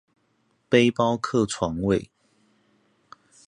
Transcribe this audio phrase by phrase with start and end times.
[0.67, 2.09] 背包客床位